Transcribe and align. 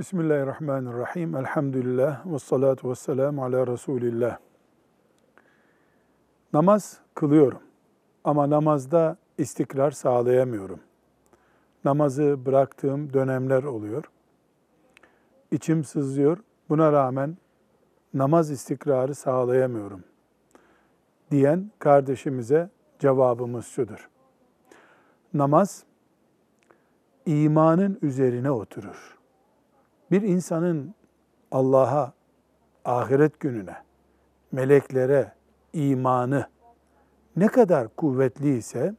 Bismillahirrahmanirrahim. 0.00 1.36
Elhamdülillah 1.36 2.26
ve 2.26 2.38
salatu 2.38 2.90
ve 2.90 2.94
selamu 2.94 3.44
ala 3.44 3.66
Resulillah. 3.66 4.38
Namaz 6.52 7.00
kılıyorum 7.14 7.62
ama 8.24 8.50
namazda 8.50 9.16
istikrar 9.38 9.90
sağlayamıyorum. 9.90 10.80
Namazı 11.84 12.46
bıraktığım 12.46 13.12
dönemler 13.12 13.62
oluyor. 13.62 14.04
İçim 15.50 15.84
sızlıyor. 15.84 16.38
Buna 16.68 16.92
rağmen 16.92 17.36
namaz 18.14 18.50
istikrarı 18.50 19.14
sağlayamıyorum 19.14 20.04
diyen 21.30 21.70
kardeşimize 21.78 22.70
cevabımız 22.98 23.66
şudur. 23.66 24.08
Namaz 25.34 25.84
imanın 27.26 27.98
üzerine 28.02 28.50
oturur. 28.50 29.19
Bir 30.10 30.22
insanın 30.22 30.94
Allah'a, 31.50 32.12
ahiret 32.84 33.40
gününe, 33.40 33.76
meleklere 34.52 35.32
imanı 35.72 36.48
ne 37.36 37.46
kadar 37.46 37.88
kuvvetli 37.96 38.56
ise 38.56 38.94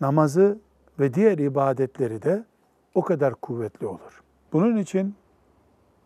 namazı 0.00 0.58
ve 0.98 1.14
diğer 1.14 1.38
ibadetleri 1.38 2.22
de 2.22 2.44
o 2.94 3.02
kadar 3.02 3.34
kuvvetli 3.34 3.86
olur. 3.86 4.22
Bunun 4.52 4.76
için 4.76 5.14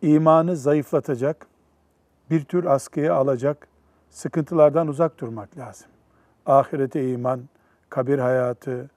imanı 0.03 0.56
zayıflatacak, 0.56 1.47
bir 2.31 2.45
tür 2.45 2.65
askıya 2.65 3.15
alacak 3.15 3.69
sıkıntılardan 4.11 4.89
uzak 4.89 5.20
durmak 5.20 5.59
lazım. 5.59 5.89
Ahirete 6.47 7.11
iman, 7.11 7.41
kabir 7.89 8.19
hayatı, 8.19 8.91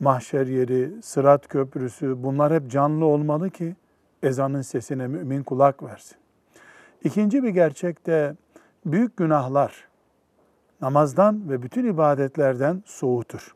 mahşer 0.00 0.46
yeri, 0.46 1.02
sırat 1.02 1.48
köprüsü 1.48 2.22
bunlar 2.22 2.52
hep 2.52 2.70
canlı 2.70 3.04
olmalı 3.04 3.50
ki 3.50 3.76
ezanın 4.22 4.62
sesine 4.62 5.06
mümin 5.06 5.42
kulak 5.42 5.82
versin. 5.82 6.16
İkinci 7.04 7.42
bir 7.42 7.48
gerçek 7.48 8.06
de 8.06 8.36
büyük 8.86 9.16
günahlar 9.16 9.88
namazdan 10.80 11.50
ve 11.50 11.62
bütün 11.62 11.86
ibadetlerden 11.86 12.82
soğutur. 12.86 13.54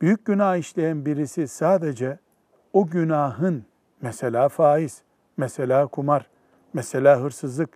Büyük 0.00 0.24
günah 0.24 0.56
işleyen 0.56 1.06
birisi 1.06 1.48
sadece 1.48 2.18
o 2.72 2.86
günahın 2.86 3.64
mesela 4.00 4.48
faiz, 4.48 5.02
mesela 5.36 5.86
kumar, 5.86 6.26
mesela 6.72 7.20
hırsızlık 7.20 7.70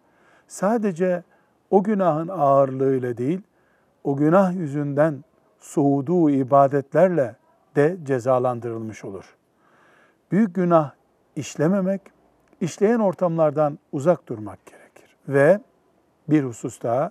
sadece 0.48 1.22
o 1.70 1.82
günahın 1.82 2.28
ağırlığıyla 2.28 3.16
değil, 3.16 3.40
o 4.04 4.16
günah 4.16 4.52
yüzünden 4.52 5.24
soğuduğu 5.62 6.30
ibadetlerle 6.30 7.36
de 7.76 7.96
cezalandırılmış 8.02 9.04
olur. 9.04 9.36
Büyük 10.32 10.54
günah 10.54 10.90
işlememek, 11.36 12.00
işleyen 12.60 12.98
ortamlardan 12.98 13.78
uzak 13.92 14.28
durmak 14.28 14.66
gerekir. 14.66 15.16
Ve 15.28 15.60
bir 16.28 16.44
husus 16.44 16.82
daha, 16.82 17.10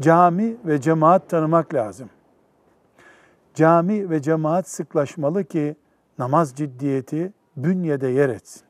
cami 0.00 0.56
ve 0.64 0.80
cemaat 0.80 1.28
tanımak 1.28 1.74
lazım. 1.74 2.10
Cami 3.54 4.10
ve 4.10 4.22
cemaat 4.22 4.68
sıklaşmalı 4.68 5.44
ki 5.44 5.76
namaz 6.18 6.54
ciddiyeti 6.54 7.32
bünyede 7.56 8.08
yer 8.08 8.28
etsin. 8.28 8.62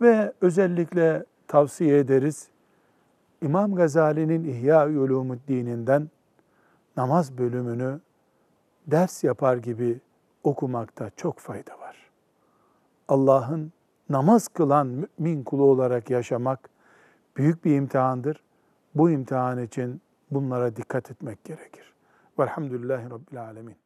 Ve 0.00 0.32
özellikle 0.40 1.24
tavsiye 1.48 1.98
ederiz, 1.98 2.48
İmam 3.42 3.74
Gazali'nin 3.74 4.44
İhya-i 4.44 4.98
Ulumuddin'inden 4.98 6.10
namaz 6.96 7.38
bölümünü 7.38 8.00
ders 8.86 9.24
yapar 9.24 9.56
gibi 9.56 10.00
okumakta 10.44 11.10
çok 11.16 11.38
fayda 11.38 11.78
var. 11.78 12.10
Allah'ın 13.08 13.72
namaz 14.10 14.48
kılan 14.48 14.86
mümin 14.86 15.44
kulu 15.44 15.62
olarak 15.64 16.10
yaşamak 16.10 16.70
büyük 17.36 17.64
bir 17.64 17.76
imtihandır. 17.76 18.42
Bu 18.94 19.10
imtihan 19.10 19.62
için 19.62 20.00
bunlara 20.30 20.76
dikkat 20.76 21.10
etmek 21.10 21.44
gerekir. 21.44 21.94
Velhamdülillahi 22.38 23.10
Rabbil 23.10 23.42
Alemin. 23.42 23.76